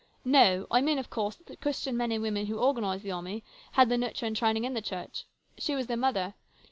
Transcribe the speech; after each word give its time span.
"No; 0.25 0.65
I 0.71 0.81
mean, 0.81 0.97
of 0.97 1.11
course, 1.11 1.35
that 1.35 1.45
the 1.45 1.55
Christian 1.55 1.95
men 1.95 2.11
and 2.11 2.23
women 2.23 2.47
who 2.47 2.57
organised 2.59 3.03
the 3.03 3.11
army 3.11 3.43
had 3.73 3.87
their 3.87 3.99
nurture 3.99 4.25
and 4.25 4.35
training 4.35 4.63
in 4.63 4.73
the 4.73 4.81
Church. 4.81 5.25
She 5.59 5.75
was 5.75 5.85
their 5.85 5.95
mother. 5.95 6.33